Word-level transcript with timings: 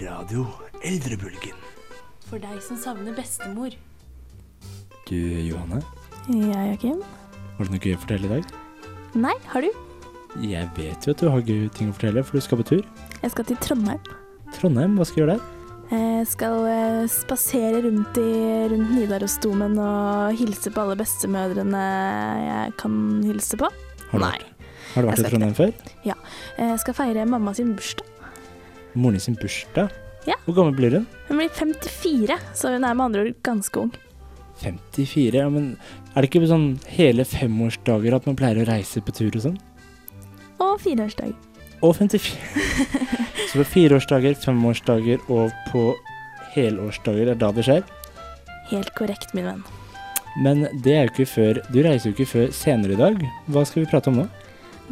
Radio 0.00 0.44
Eldrebølgen. 0.84 1.56
For 2.26 2.40
deg 2.42 2.60
som 2.64 2.78
savner 2.80 3.14
bestemor. 3.16 3.74
Du, 5.06 5.14
Johanne, 5.16 5.82
Ja, 6.32 6.62
Joakim? 6.70 7.02
har 7.58 7.64
du 7.68 7.70
noe 7.74 7.80
gøy 7.84 7.94
å 7.94 8.00
fortelle 8.00 8.24
i 8.26 8.32
dag? 8.40 8.54
Nei, 9.14 9.34
har 9.52 9.60
du? 9.62 9.68
Jeg 10.42 10.70
vet 10.76 11.04
jo 11.06 11.12
at 11.12 11.20
du 11.20 11.28
har 11.30 11.42
gøy 11.44 11.68
ting 11.76 11.90
å 11.90 11.94
fortelle, 11.94 12.24
for 12.24 12.38
du 12.38 12.40
skal 12.42 12.58
på 12.58 12.66
tur. 12.72 12.82
Jeg 13.22 13.30
skal 13.30 13.44
til 13.44 13.56
Trondheim. 13.62 14.00
Trondheim, 14.56 14.96
hva 14.98 15.04
skal 15.06 15.14
du 15.14 15.22
gjøre 15.26 15.36
der? 15.36 15.50
Jeg 15.92 16.26
skal 16.32 16.64
eh, 16.66 17.04
spasere 17.12 17.82
rundt 17.84 18.16
i 18.18 18.30
rundt 18.72 18.90
Nidarosdomen 18.96 19.76
og 19.78 20.34
hilse 20.40 20.72
på 20.72 20.80
alle 20.80 20.96
bestemødrene 20.98 21.84
jeg 22.48 22.74
kan 22.80 22.96
hilse 23.28 23.60
på. 23.60 23.68
Har 24.10 24.18
du 24.18 24.24
Nei. 24.24 24.32
vært, 24.32 24.50
har 24.94 25.02
du 25.04 25.08
vært 25.12 25.20
jeg 25.20 25.26
i 25.28 25.30
Trondheim 25.30 25.54
før? 25.60 25.76
Ja. 26.08 26.16
Jeg 26.58 26.80
skal 26.82 26.94
feire 26.98 27.26
mamma 27.28 27.52
sin 27.54 27.76
bursdag. 27.76 28.08
Moren 28.94 29.20
sin 29.20 29.36
bursdag? 29.38 29.92
Ja. 30.28 30.38
Hvor 30.46 30.56
gammel 30.56 30.76
blir 30.78 30.98
hun? 30.98 31.06
Hun 31.28 31.40
blir 31.40 31.52
54, 31.52 32.38
så 32.54 32.72
hun 32.72 32.84
er 32.84 32.94
med 32.96 33.04
andre 33.04 33.24
ord 33.24 33.38
ganske 33.44 33.80
ung. 33.80 33.92
54? 34.62 35.34
Ja, 35.42 35.48
men 35.50 35.74
er 36.14 36.22
det 36.22 36.30
ikke 36.30 36.46
sånn 36.48 36.68
hele 36.94 37.26
femårsdager 37.28 38.16
at 38.16 38.28
man 38.28 38.38
pleier 38.38 38.62
å 38.62 38.68
reise 38.68 39.02
på 39.04 39.14
tur 39.16 39.34
og 39.34 39.42
sånn? 39.48 39.58
Og 40.62 40.78
fireårsdag. 40.80 41.34
Og 41.84 41.96
54. 41.98 42.38
Så 43.50 43.60
på 43.60 43.66
fireårsdager, 43.74 44.36
femårsdager 44.40 45.20
og 45.28 45.52
på 45.72 45.88
helårsdager 46.54 47.32
er 47.34 47.40
da 47.40 47.50
det 47.54 47.66
skjer? 47.66 47.82
Helt 48.70 48.94
korrekt, 48.96 49.34
min 49.36 49.50
venn. 49.50 49.64
Men 50.42 50.64
det 50.82 50.94
er 50.94 51.04
jo 51.04 51.12
ikke 51.12 51.28
før 51.30 51.60
Du 51.70 51.76
reiser 51.84 52.08
jo 52.10 52.14
ikke 52.16 52.26
før 52.26 52.48
senere 52.56 52.96
i 52.96 52.98
dag. 52.98 53.20
Hva 53.46 53.62
skal 53.68 53.84
vi 53.84 53.90
prate 53.90 54.10
om 54.10 54.22
nå? 54.22 54.24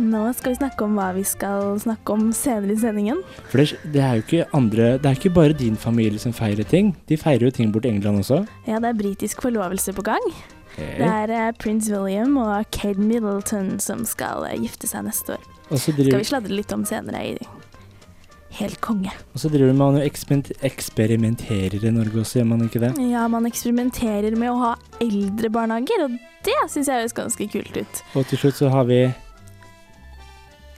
Nå 0.01 0.23
skal 0.33 0.55
vi 0.55 0.57
snakke 0.57 0.87
om 0.87 0.95
hva 0.97 1.11
vi 1.13 1.25
skal 1.29 1.75
snakke 1.83 2.15
om 2.15 2.31
senere 2.37 2.73
i 2.73 2.81
sendingen. 2.81 3.21
For 3.51 3.61
det, 3.61 3.77
det 3.93 4.01
er 4.01 4.17
jo 4.17 4.25
ikke 4.25 4.47
andre 4.57 4.87
Det 4.97 5.11
er 5.11 5.19
ikke 5.19 5.35
bare 5.37 5.57
din 5.57 5.77
familie 5.77 6.23
som 6.23 6.33
feirer 6.33 6.65
ting. 6.65 6.95
De 7.09 7.19
feirer 7.21 7.51
jo 7.51 7.53
ting 7.53 7.73
borti 7.75 7.91
England 7.93 8.23
også. 8.25 8.43
Ja, 8.67 8.81
det 8.81 8.93
er 8.93 8.99
britisk 9.03 9.45
forlovelse 9.45 9.93
på 9.93 10.05
gang. 10.07 10.33
Hey. 10.79 10.97
Det 10.97 11.09
er 11.09 11.33
eh, 11.37 11.51
prins 11.61 11.91
William 11.93 12.39
og 12.41 12.65
Kate 12.73 13.01
Middleton 13.01 13.75
som 13.85 14.07
skal 14.09 14.47
eh, 14.49 14.57
gifte 14.63 14.89
seg 14.89 15.05
neste 15.05 15.37
år. 15.37 15.51
Driver... 15.69 16.09
Skal 16.09 16.23
vi 16.23 16.31
sladre 16.31 16.57
litt 16.57 16.73
om 16.73 16.87
senere 16.89 17.21
i 17.35 17.37
Helt 18.53 18.81
konge. 18.85 19.09
og 19.33 19.41
så 19.41 19.49
driver 19.49 19.73
man 19.73 19.97
og 19.97 20.05
eksperiment, 20.05 20.51
eksperimenterer 20.61 21.87
i 21.89 21.93
Norge 21.93 22.21
også, 22.21 22.43
gjør 22.43 22.49
man 22.51 22.67
ikke 22.67 22.83
det? 22.83 22.91
Ja, 23.09 23.25
man 23.33 23.49
eksperimenterer 23.49 24.37
med 24.37 24.53
å 24.53 24.59
ha 24.61 24.73
eldre 25.01 25.49
barnehager, 25.49 26.05
og 26.05 26.19
det 26.45 26.59
syns 26.69 26.91
jeg 26.91 27.01
høres 27.01 27.17
ganske 27.17 27.47
kult 27.49 27.79
ut. 27.79 28.03
Og 28.13 28.29
til 28.29 28.43
slutt 28.43 28.61
så 28.61 28.69
har 28.75 28.85
vi 28.91 29.07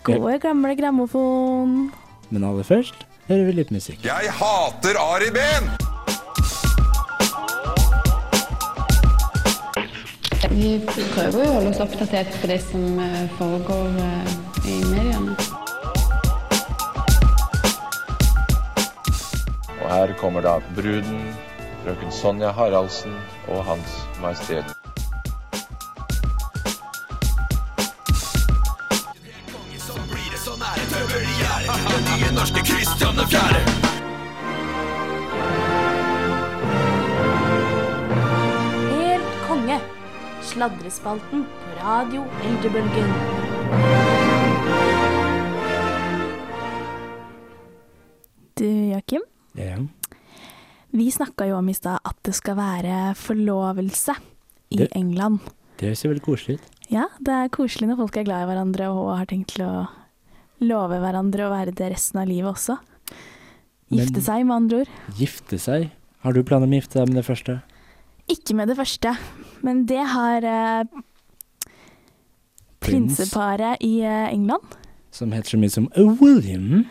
Gode, 0.05 0.39
gamle 0.39 0.75
grammofon. 0.77 1.91
Men 2.29 2.45
aller 2.45 2.63
først 2.63 3.07
hører 3.29 3.47
vi 3.49 3.53
litt 3.57 3.71
musikk. 3.73 4.03
Jeg 4.05 4.33
hater 4.37 4.99
Ari 5.01 5.31
Behn! 5.33 5.71
Vi 10.53 10.75
prøver 10.85 11.41
jo 11.41 11.47
å 11.49 11.55
holde 11.57 11.73
oss 11.73 11.81
oppdatert 11.83 12.37
på 12.43 12.53
det 12.53 12.61
som 12.67 13.01
eh, 13.01 13.25
foregår 13.41 13.97
eh, 14.05 14.31
i 14.69 14.77
mediene. 14.93 15.35
Og 19.81 19.89
her 19.89 20.15
kommer 20.21 20.45
da 20.45 20.59
bruden, 20.77 21.33
frøken 21.83 22.13
Sonja 22.13 22.53
Haraldsen 22.53 23.17
og 23.49 23.65
Hans 23.73 24.01
Majestet. 24.21 24.84
Helt 38.91 39.31
konge. 39.49 39.81
Sladrespalten 40.43 41.45
på 41.45 41.85
Radio 41.87 42.25
Eldrebølgen. 42.45 43.15
Du, 48.55 48.67
Joakim. 48.91 49.23
Ja. 49.59 49.77
Vi 50.95 51.11
snakka 51.11 51.47
jo 51.51 51.57
om 51.59 51.69
i 51.69 51.75
stad 51.75 51.99
at 52.07 52.17
det 52.27 52.35
skal 52.39 52.57
være 52.59 53.15
forlovelse 53.19 54.15
i 54.71 54.77
Det- 54.77 54.89
England. 54.97 55.41
Det 55.79 55.97
ser 55.99 56.09
veldig 56.09 56.23
koselig 56.23 56.55
ut. 56.59 56.71
Ja, 56.91 57.05
det 57.19 57.29
er 57.35 57.49
koselig 57.49 57.89
når 57.89 57.97
folk 57.97 58.17
er 58.17 58.25
glad 58.25 58.43
i 58.43 58.47
hverandre 58.53 58.89
og 58.91 59.17
har 59.19 59.27
tenkt 59.27 59.49
til 59.55 59.65
å 59.65 59.89
love 60.61 60.99
hverandre 61.03 61.47
å 61.47 61.53
være 61.53 61.75
det 61.75 61.91
resten 61.95 62.21
av 62.23 62.29
livet 62.31 62.53
også. 62.53 62.79
Gifte 63.95 64.19
Men- 64.19 64.27
seg, 64.27 64.47
med 64.47 64.55
andre 64.57 64.81
ord. 64.85 64.93
Gifte 65.19 65.59
seg. 65.59 65.91
Har 66.25 66.33
du 66.33 66.43
planer 66.43 66.67
om 66.67 66.73
å 66.73 66.81
gifte 66.81 67.01
deg 67.01 67.09
med 67.09 67.17
det 67.21 67.27
første? 67.27 67.63
Ikke 68.33 68.55
med 68.57 68.69
det 68.69 68.77
første, 68.79 69.17
men 69.63 69.85
det 69.87 70.01
har 70.01 70.43
eh, 70.49 70.85
Prins. 72.81 73.17
prinseparet 73.17 73.83
i 73.85 74.01
eh, 74.01 74.31
England 74.33 74.65
Som 75.13 75.33
heter 75.33 75.55
så 75.55 75.61
mye 75.61 75.71
som 75.73 75.89
William 75.97 76.87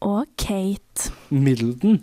og 0.00 0.26
Kate. 0.38 1.10
Middleton. 1.30 1.98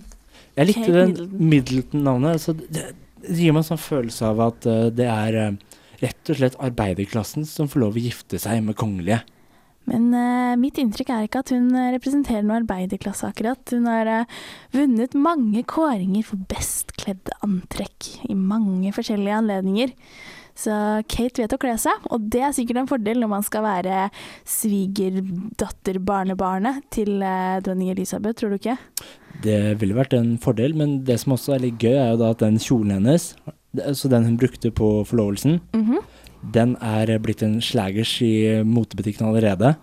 Jeg 0.58 0.68
likte 0.68 0.84
Kate 0.84 0.98
den 0.98 1.14
Middleton. 1.14 1.50
Middleton-navnet. 1.50 2.42
Så 2.42 2.54
det, 2.58 2.90
det 3.24 3.38
gir 3.40 3.54
meg 3.56 3.64
en 3.64 3.70
sånn 3.72 3.80
følelse 3.82 4.28
av 4.28 4.42
at 4.50 4.68
uh, 4.68 4.90
det 4.92 5.08
er 5.08 5.38
uh, 5.40 5.78
rett 6.04 6.30
og 6.34 6.40
slett 6.42 6.60
arbeiderklassen 6.60 7.48
som 7.48 7.70
får 7.72 7.86
lov 7.86 7.96
å 7.98 8.04
gifte 8.04 8.42
seg 8.42 8.60
med 8.66 8.76
kongelige. 8.76 9.22
Men 9.90 10.14
uh, 10.16 10.56
mitt 10.60 10.78
inntrykk 10.80 11.10
er 11.12 11.24
ikke 11.28 11.40
at 11.44 11.52
hun 11.52 11.76
eh, 11.76 11.92
representerer 11.98 12.44
noe 12.46 12.60
arbeiderklasse, 12.62 13.28
akkurat. 13.28 13.60
Hun 13.76 13.86
har 13.92 14.06
uh, 14.08 14.26
vunnet 14.76 15.14
mange 15.20 15.64
kåringer 15.68 16.24
for 16.28 16.38
best 16.52 16.94
kledde 17.00 17.32
antrekk 17.44 18.00
i 18.30 18.34
mange 18.38 18.94
forskjellige 18.96 19.40
anledninger. 19.42 19.90
Så 20.56 20.72
Kate 21.10 21.42
vet 21.42 21.54
å 21.56 21.58
kle 21.58 21.74
seg, 21.82 21.94
og 22.14 22.28
det 22.32 22.42
er 22.46 22.52
sikkert 22.54 22.78
en 22.84 22.88
fordel 22.92 23.18
når 23.24 23.30
man 23.32 23.44
skal 23.46 23.64
være 23.66 24.10
svigerdatter-barnebarnet 24.46 26.76
til 26.94 27.10
dronning 27.66 27.90
Elisabeth, 27.90 28.38
tror 28.38 28.50
du 28.54 28.58
ikke? 28.60 28.78
Det 29.44 29.58
ville 29.82 29.98
vært 29.98 30.14
en 30.14 30.38
fordel, 30.42 30.76
men 30.78 31.04
det 31.08 31.18
som 31.24 31.34
også 31.34 31.54
er 31.56 31.64
litt 31.66 31.80
gøy, 31.82 31.96
er 31.98 32.10
jo 32.14 32.20
da 32.22 32.28
at 32.36 32.44
den 32.46 32.58
kjolen 32.62 32.94
hennes, 33.00 33.24
altså 33.82 34.06
den 34.14 34.28
hun 34.30 34.38
brukte 34.38 34.70
på 34.72 35.02
forlovelsen, 35.10 35.60
Mhm. 35.74 35.98
Den 36.44 36.76
er 36.84 37.16
blitt 37.24 37.44
en 37.46 37.60
slagers 37.64 38.18
i 38.26 38.64
motebutikken 38.68 39.30
allerede. 39.30 39.76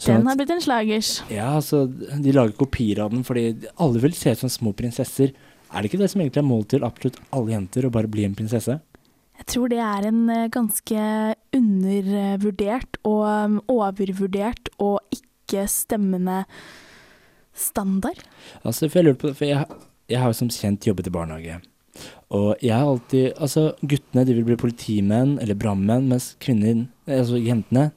Sånn 0.00 0.20
Den 0.20 0.26
er 0.26 0.32
har 0.32 0.40
blitt 0.40 0.52
en 0.54 0.62
slagers. 0.64 1.08
Ja, 1.32 1.50
altså, 1.58 1.84
de 1.86 2.32
lager 2.32 2.56
kopier 2.56 3.02
av 3.04 3.12
den 3.12 3.24
fordi 3.26 3.68
alle 3.80 4.00
vil 4.00 4.16
se 4.16 4.32
ut 4.32 4.44
som 4.44 4.52
små 4.52 4.72
prinsesser. 4.76 5.34
Er 5.70 5.82
det 5.82 5.90
ikke 5.90 6.00
det 6.00 6.10
som 6.12 6.22
egentlig 6.22 6.40
er 6.40 6.48
målet 6.48 6.70
til 6.72 6.86
absolutt 6.86 7.18
alle 7.36 7.52
jenter, 7.52 7.86
å 7.86 7.92
bare 7.94 8.10
bli 8.10 8.24
en 8.26 8.36
prinsesse? 8.38 8.78
Jeg 9.40 9.48
tror 9.54 9.70
det 9.72 9.80
er 9.80 10.06
en 10.10 10.22
eh, 10.28 10.48
ganske 10.52 11.04
undervurdert 11.56 12.98
og 13.08 13.22
um, 13.24 13.60
overvurdert 13.72 14.68
og 14.82 15.00
ikke 15.16 15.64
stemmende 15.70 16.42
standard. 17.56 18.20
Altså, 18.64 18.88
for 18.88 19.00
jeg 19.00 19.08
lurer 19.08 19.20
på, 19.20 19.32
for 19.36 19.48
jeg, 19.48 19.80
jeg 20.12 20.20
har 20.20 20.32
jo 20.32 20.40
som 20.42 20.52
kjent 20.52 20.88
jobbet 20.90 21.08
i 21.08 21.14
barnehage. 21.14 21.60
Og 22.30 22.60
jeg 22.62 22.74
har 22.74 22.86
alltid, 22.86 23.32
altså 23.42 23.72
guttene 23.82 24.26
de 24.26 24.36
vil 24.36 24.46
bli 24.46 24.58
politimenn 24.60 25.38
eller 25.42 25.58
brannmenn, 25.58 26.06
mens 26.12 26.34
kvinner, 26.42 26.84
altså 27.10 27.40
jentene, 27.40 27.90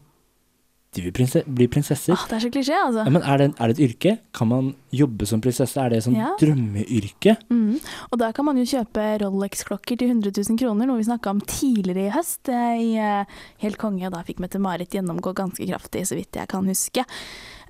de 0.93 1.01
vil 1.01 1.13
prinse, 1.15 1.41
bli 1.49 1.65
prinsesser. 1.71 2.13
Åh, 2.13 2.25
det 2.29 2.35
er 2.37 2.43
så 2.43 2.49
klisjé, 2.53 2.75
altså. 2.77 3.05
Ja, 3.07 3.13
men 3.13 3.23
er 3.25 3.39
det, 3.41 3.47
er 3.57 3.71
det 3.71 3.75
et 3.77 3.83
yrke? 3.87 4.11
Kan 4.37 4.49
man 4.51 4.67
jobbe 4.93 5.25
som 5.25 5.41
prinsesse? 5.41 5.79
Er 5.81 5.89
det 5.89 6.03
sånn 6.05 6.17
Ja. 6.19 6.35
drømmeyrke? 6.37 7.35
Mm. 7.49 7.79
Og 8.11 8.19
da 8.21 8.31
kan 8.31 8.45
man 8.45 8.59
jo 8.61 8.65
kjøpe 8.69 9.07
Rolex-klokker 9.23 9.97
til 9.97 10.13
100 10.13 10.37
000 10.37 10.59
kroner, 10.61 10.85
noe 10.85 11.01
vi 11.01 11.09
snakka 11.09 11.33
om 11.33 11.41
tidligere 11.41 12.07
i 12.07 12.13
høst 12.13 12.49
eh, 12.49 12.77
i 12.77 12.89
uh, 13.01 13.25
Helt 13.63 13.79
konge. 13.81 14.11
Da 14.13 14.21
fikk 14.21 14.37
Mette-Marit 14.43 14.93
gjennomgå 14.93 15.33
ganske 15.33 15.65
kraftig, 15.65 16.05
så 16.05 16.17
vidt 16.19 16.37
jeg 16.37 16.47
kan 16.51 16.69
huske. 16.69 17.05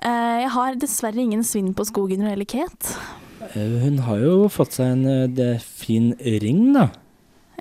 Uh, 0.03 0.43
jeg 0.43 0.51
har 0.57 0.75
dessverre 0.75 1.23
ingen 1.23 1.47
svinn 1.47 1.71
på 1.73 1.87
skogen 1.87 2.19
når 2.19 2.33
det 2.33 2.35
gjelder 2.35 2.53
Kate. 2.57 3.22
Eh, 3.53 3.77
Hun 3.83 4.01
har 4.07 4.19
jo 4.23 4.49
fått 4.51 4.77
seg 4.79 4.95
en 4.95 5.07
eh, 5.09 5.29
det, 5.31 5.53
fin 5.63 6.13
ring, 6.43 6.71
da. 6.75 6.89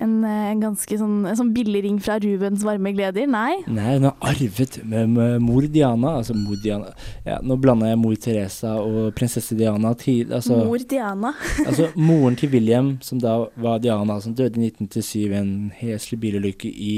En, 0.01 0.23
eh, 0.25 0.47
en 0.49 0.61
ganske 0.63 0.97
sånn, 0.97 1.19
en 1.29 1.37
sånn 1.37 1.51
billig 1.53 1.83
ring 1.85 1.99
fra 2.01 2.17
Rubens 2.21 2.63
varme 2.65 2.93
gleder. 2.95 3.27
Nei. 3.29 3.59
Nei, 3.69 3.93
hun 3.97 4.07
har 4.09 4.31
arvet 4.33 4.79
med, 4.81 5.13
med 5.13 5.43
mor 5.43 5.67
Diana. 5.69 6.15
Altså 6.19 6.35
mor 6.37 6.57
Diana 6.63 6.89
ja, 7.27 7.37
Nå 7.45 7.59
blanda 7.61 7.91
jeg 7.91 8.01
mor 8.01 8.17
Teresa 8.19 8.73
og 8.81 9.13
prinsesse 9.17 9.57
Diana. 9.59 9.93
Til, 9.99 10.33
altså, 10.33 10.63
Mor 10.65 10.81
Diana. 10.89 11.35
altså 11.67 11.91
moren 11.95 12.39
til 12.39 12.51
William, 12.55 12.95
som 13.05 13.21
da 13.21 13.37
var 13.53 13.79
Diana, 13.83 14.17
som 14.23 14.35
døde 14.35 14.57
i 14.59 14.71
1997 14.71 15.15
i 15.21 15.39
en 15.39 15.55
heslig 15.77 16.19
bilulykke 16.25 16.73
i 16.73 16.97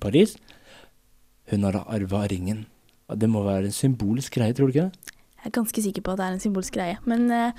Paris. 0.00 0.38
Hun 1.52 1.68
har 1.68 1.76
da 1.76 1.86
arva 1.92 2.24
ringen. 2.32 2.64
Det 3.12 3.28
må 3.28 3.42
være 3.44 3.68
en 3.68 3.76
symbolsk 3.76 4.38
greie, 4.38 4.54
tror 4.56 4.70
du 4.70 4.78
ikke 4.78 4.88
det? 4.88 5.16
Jeg 5.42 5.50
er 5.50 5.58
ganske 5.58 5.82
sikker 5.84 6.04
på 6.06 6.12
at 6.14 6.20
det 6.20 6.26
er 6.26 6.36
en 6.36 6.42
symbolsk 6.42 6.76
greie. 6.78 6.96
Men, 7.04 7.30
eh, 7.30 7.52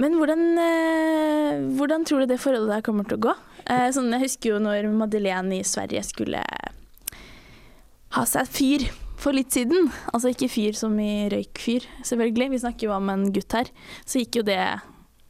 men 0.00 0.14
hvordan, 0.16 0.44
eh, 0.58 1.58
hvordan 1.76 2.06
tror 2.08 2.22
du 2.22 2.32
det 2.32 2.40
forholdet 2.40 2.78
der 2.78 2.84
kommer 2.86 3.04
til 3.08 3.18
å 3.18 3.24
gå? 3.28 3.34
Eh, 3.66 3.88
Sånn, 3.92 4.08
jeg 4.14 4.24
husker 4.24 4.54
jo 4.54 4.60
når 4.62 4.88
Madeleine 4.96 5.58
i 5.58 5.66
Sverige 5.66 6.02
skulle 6.06 6.42
ha 8.12 8.24
seg 8.28 8.48
fyr 8.48 8.86
for 9.22 9.36
litt 9.36 9.54
siden, 9.54 9.90
altså 10.12 10.32
ikke 10.32 10.50
fyr 10.50 10.76
som 10.76 10.96
i 11.00 11.28
røykfyr, 11.30 11.84
selvfølgelig, 12.08 12.48
vi 12.54 12.62
snakker 12.64 12.88
jo 12.88 12.96
om 12.96 13.12
en 13.12 13.28
gutt 13.34 13.54
her, 13.54 13.70
så 14.04 14.22
gikk 14.22 14.40
jo 14.40 14.46
det 14.48 14.58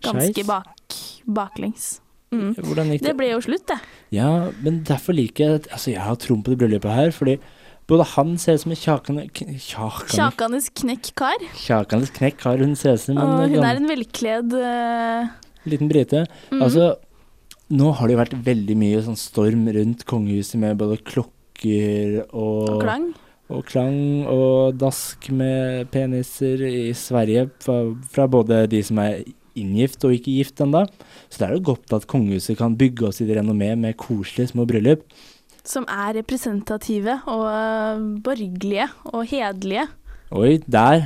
ganske 0.03 0.47
bak, 0.49 0.97
baklengs. 1.29 1.99
Mm. 2.33 2.55
Det 2.57 3.03
det? 3.03 3.13
ble 3.19 3.29
jo 3.35 3.43
slutt, 3.45 3.67
det. 3.69 3.77
Ja, 4.17 4.49
men 4.65 4.81
derfor 4.89 5.13
liker 5.13 5.45
jeg 5.45 5.67
Altså, 5.69 5.91
jeg 5.93 6.01
har 6.01 6.17
troen 6.17 6.41
på 6.41 6.55
det 6.55 6.63
bryllupet 6.63 6.95
her, 6.97 7.13
fordi 7.13 7.37
både 7.91 8.07
han 8.15 8.35
ser 8.41 8.57
ut 8.57 8.65
som 8.65 8.75
en 8.75 8.81
kjakanes 8.83 9.31
kn- 9.37 9.57
Kjakanes 9.59 10.17
Kjakandes 10.17 10.69
knekk-kar, 10.81 11.47
Kjakanes 11.65 12.13
knekk 12.15 12.39
kar 12.43 12.63
hun 12.63 12.77
ser 12.79 12.99
ut 12.99 13.05
som 13.05 13.17
en 13.19 13.23
og 13.25 13.57
hun 13.57 13.67
er 13.67 13.81
en 13.81 13.89
velkledd 13.91 14.55
uh... 14.55 15.33
liten 15.69 15.91
brite. 15.91 16.27
mhm. 16.53 16.63
Altså, 16.63 16.93
nå 17.73 17.91
har 17.97 18.09
det 18.09 18.17
jo 18.17 18.21
vært 18.23 18.39
veldig 18.47 18.75
mye 18.77 19.03
sånn 19.05 19.19
storm 19.19 19.67
rundt 19.73 20.07
kongehuset 20.09 20.61
med 20.61 20.77
både 20.81 20.99
klokker 21.09 22.19
og, 22.29 22.69
og 22.69 22.83
klang. 22.83 23.07
og 23.49 23.63
klang 23.69 24.01
og 24.29 24.77
dask 24.81 25.31
med 25.33 25.89
peniser 25.95 26.61
i 26.69 26.91
Sverige 26.97 27.47
fra, 27.65 27.79
fra 28.13 28.27
både 28.29 28.67
de 28.73 28.83
som 28.85 29.01
er 29.01 29.23
inngift 29.59 30.05
og 30.05 30.15
ikke 30.17 30.35
gift 30.37 30.61
ennå. 30.65 30.85
Så 31.29 31.41
det 31.41 31.49
er 31.49 31.57
jo 31.57 31.67
godt 31.73 31.93
at 31.97 32.07
kongehuset 32.11 32.59
kan 32.61 32.77
bygge 32.77 33.09
oss 33.09 33.21
i 33.21 33.29
det 33.29 33.39
renommé 33.41 33.73
med 33.77 33.97
koselige 34.01 34.53
små 34.53 34.67
bryllup. 34.69 35.05
Som 35.63 35.85
er 35.87 36.17
representative 36.19 37.21
og 37.31 37.45
eh, 37.47 38.07
borgerlige 38.25 38.89
og 39.13 39.27
hederlige. 39.31 39.87
Oi, 40.33 40.57
der 40.65 41.03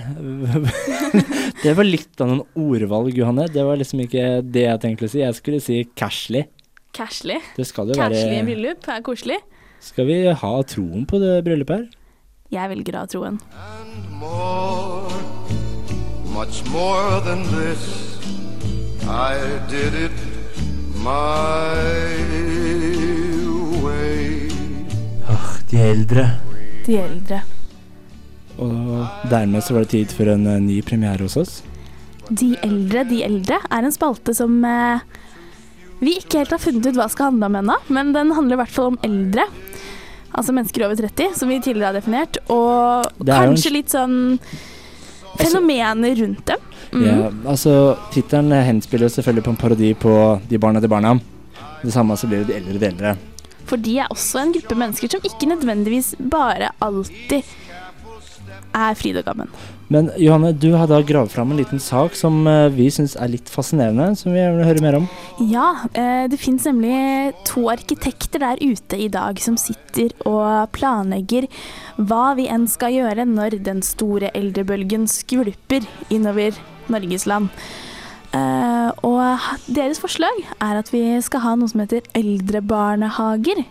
Det 1.64 1.72
var 1.74 1.84
litt 1.88 2.20
av 2.22 2.30
noen 2.30 2.44
ordvalg, 2.54 3.16
Johanne. 3.18 3.48
Det 3.52 3.64
var 3.66 3.76
liksom 3.80 4.04
ikke 4.04 4.40
det 4.44 4.64
jeg 4.68 4.82
tenkte 4.84 5.08
å 5.08 5.12
si. 5.12 5.20
Jeg 5.24 5.36
skulle 5.36 5.60
si 5.64 5.80
cashly. 5.98 6.46
Cashly. 6.96 7.36
Det 7.58 7.66
Cashly 7.68 8.40
bryllup 8.46 8.88
er 8.88 9.02
koselig. 9.04 9.40
Skal 9.84 10.08
vi 10.08 10.20
ha 10.30 10.52
troen 10.64 11.04
på 11.08 11.20
det 11.20 11.40
bryllupet 11.44 11.82
her? 11.82 11.86
Jeg 12.54 12.70
velger 12.72 12.96
å 12.96 13.02
ha 13.02 13.10
troen. 13.10 13.40
And 13.52 13.96
More, 14.16 15.12
much 16.32 16.64
more 16.72 17.20
than 17.20 17.42
this. 17.52 18.16
I 19.06 19.36
did 19.68 19.94
it 19.94 20.12
my 21.04 22.45
de 25.76 25.84
eldre. 25.92 26.24
De 26.86 26.96
eldre. 27.02 27.40
Og 28.62 29.28
dermed 29.30 29.62
så 29.64 29.74
var 29.76 29.84
det 29.84 29.92
tid 29.92 30.12
for 30.16 30.30
en 30.32 30.46
eh, 30.48 30.60
ny 30.64 30.78
premiere 30.86 31.26
hos 31.26 31.36
oss. 31.40 31.58
De 32.30 32.54
eldre, 32.64 33.04
de 33.06 33.20
eldre 33.26 33.58
er 33.70 33.84
en 33.86 33.92
spalte 33.94 34.32
som 34.34 34.54
eh, 34.66 35.02
vi 36.00 36.16
ikke 36.20 36.40
helt 36.42 36.54
har 36.56 36.62
funnet 36.62 36.88
ut 36.88 36.96
hva 36.98 37.06
skal 37.12 37.30
handle 37.30 37.50
om 37.50 37.58
ennå, 37.60 37.76
men 37.92 38.14
den 38.16 38.32
handler 38.36 38.56
i 38.56 38.60
hvert 38.64 38.72
fall 38.74 38.94
om 38.94 38.98
eldre. 39.06 39.44
Altså 40.36 40.52
mennesker 40.56 40.84
over 40.84 40.98
30, 41.00 41.36
som 41.38 41.48
vi 41.52 41.60
tidligere 41.64 41.92
har 41.92 41.96
definert, 42.00 42.40
og 42.52 43.06
Det 43.20 43.32
er 43.32 43.42
en- 43.46 43.54
kanskje 43.54 43.72
litt 43.72 43.92
sånn 43.92 44.16
fenomener 45.40 46.16
rundt 46.18 46.44
dem. 46.48 46.66
Mm. 46.92 47.04
Ja, 47.06 47.30
altså, 47.52 47.72
Tittelen 48.12 48.52
henspiller 48.64 49.08
selvfølgelig 49.12 49.44
på 49.44 49.52
en 49.52 49.56
parodi 49.60 49.88
på 49.98 50.12
De 50.48 50.58
barna 50.58 50.80
til 50.80 50.88
barna. 50.88 51.14
Det 51.82 51.92
samme 51.92 52.16
så 52.16 52.28
blir 52.30 52.44
det 52.44 52.46
De 52.52 52.54
eldre 52.60 52.78
de 52.78 52.86
eldre. 52.86 53.16
For 53.66 53.82
de 53.82 53.98
er 54.02 54.12
også 54.12 54.42
en 54.42 54.54
gruppe 54.56 54.78
mennesker 54.78 55.10
som 55.12 55.24
ikke 55.26 55.50
nødvendigvis 55.50 56.14
bare 56.32 56.72
alltid 56.84 57.42
er 58.76 58.98
fryd 58.98 59.18
og 59.20 59.26
gammen. 59.26 59.50
Men 59.92 60.08
Johanne, 60.18 60.50
du 60.50 60.72
har 60.74 60.88
da 60.90 60.98
gravd 61.06 61.30
fram 61.30 61.52
en 61.52 61.60
liten 61.60 61.80
sak 61.82 62.16
som 62.18 62.40
eh, 62.50 62.66
vi 62.74 62.88
syns 62.90 63.14
er 63.22 63.30
litt 63.30 63.50
fascinerende, 63.50 64.08
som 64.18 64.34
vi 64.34 64.42
vil 64.42 64.66
høre 64.66 64.82
mer 64.82 64.98
om. 64.98 65.06
Ja, 65.46 65.68
eh, 65.94 66.26
det 66.30 66.40
finnes 66.42 66.66
nemlig 66.66 67.36
to 67.46 67.68
arkitekter 67.70 68.42
der 68.42 68.62
ute 68.62 68.98
i 68.98 69.08
dag 69.12 69.38
som 69.42 69.58
sitter 69.60 70.10
og 70.26 70.72
planlegger 70.74 71.46
hva 71.96 72.34
vi 72.38 72.48
enn 72.50 72.66
skal 72.70 72.96
gjøre 72.96 73.28
når 73.30 73.60
den 73.66 73.84
store 73.86 74.32
eldrebølgen 74.34 75.06
skvulper 75.10 75.86
innover 76.10 76.58
Norges 76.90 77.28
land. 77.30 77.52
Eh, 78.36 78.90
og 79.06 79.48
deres 79.72 80.00
forslag 80.02 80.42
er 80.62 80.78
at 80.80 80.90
vi 80.92 81.02
skal 81.24 81.42
ha 81.44 81.54
noe 81.58 81.70
som 81.70 81.82
heter 81.82 82.06
eldrebarnehager. 82.18 83.62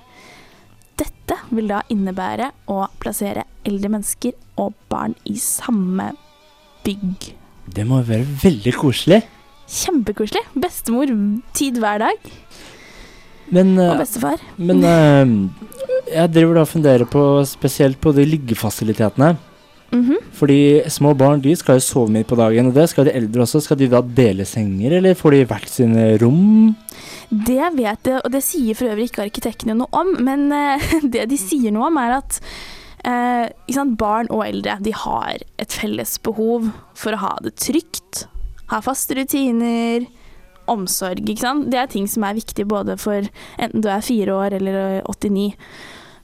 Dette 0.99 1.37
vil 1.51 1.69
da 1.71 1.81
innebære 1.91 2.51
å 2.71 2.85
plassere 3.01 3.43
eldre 3.67 3.91
mennesker 3.97 4.35
og 4.61 4.73
barn 4.91 5.15
i 5.27 5.35
samme 5.41 6.11
bygg. 6.85 7.31
Det 7.75 7.85
må 7.89 8.01
være 8.05 8.27
veldig 8.43 8.73
koselig. 8.77 9.23
Kjempekoselig. 9.65 10.43
Bestemor 10.61 11.09
tid 11.57 11.79
hver 11.81 12.03
dag. 12.05 12.29
Men, 13.53 13.73
Og 13.77 13.91
eh, 13.95 13.97
bestefar. 14.01 14.41
men 14.57 14.83
eh, 14.85 15.33
jeg 16.15 16.31
driver 16.33 16.59
da 16.59 16.63
og 16.65 16.71
funderer 16.71 17.09
på 17.09 17.23
spesielt 17.49 17.99
på 18.01 18.13
de 18.15 18.25
liggefasilitetene. 18.29 19.35
Mhm. 19.91 20.17
Fordi 20.35 20.81
små 20.91 21.13
barn 21.17 21.41
de 21.43 21.53
skal 21.55 21.77
jo 21.77 21.85
sove 21.85 22.11
mye 22.11 22.27
på 22.27 22.37
dagen, 22.39 22.69
og 22.69 22.77
det 22.77 22.87
skal 22.91 23.07
de 23.07 23.15
eldre 23.15 23.45
også. 23.45 23.61
Skal 23.63 23.79
de 23.79 23.89
da 23.91 24.01
dele 24.01 24.45
senger, 24.45 24.97
eller 24.97 25.17
får 25.17 25.35
de 25.35 25.43
hvert 25.49 25.69
sine 25.71 26.07
rom? 26.21 26.73
Det 27.29 27.69
vet 27.77 28.09
jeg, 28.09 28.21
og 28.21 28.31
det 28.33 28.43
sier 28.45 28.77
for 28.77 28.91
øvrig 28.91 29.09
ikke 29.09 29.25
arkitektene 29.25 29.77
noe 29.77 29.89
om, 29.95 30.15
men 30.25 30.47
uh, 30.53 30.81
det 31.13 31.27
de 31.31 31.39
sier 31.39 31.73
noe 31.73 31.89
om, 31.89 32.01
er 32.01 32.17
at 32.19 32.39
uh, 33.07 33.45
sant, 33.73 33.97
barn 33.99 34.29
og 34.33 34.45
eldre 34.47 34.77
de 34.85 34.93
har 34.95 35.41
et 35.61 35.79
felles 35.81 36.17
behov 36.25 36.69
for 36.97 37.15
å 37.15 37.23
ha 37.23 37.33
det 37.45 37.55
trygt, 37.61 38.25
ha 38.71 38.81
faste 38.83 39.17
rutiner, 39.17 40.05
omsorg. 40.71 41.21
Ikke 41.29 41.45
sant? 41.45 41.67
Det 41.69 41.77
er 41.77 41.89
ting 41.91 42.07
som 42.09 42.25
er 42.25 42.37
viktig 42.37 42.65
både 42.69 42.95
for 42.97 43.27
enten 43.61 43.83
du 43.85 43.89
er 43.91 44.05
fire 44.05 44.33
år 44.33 44.55
eller 44.57 45.03
89. 45.05 45.51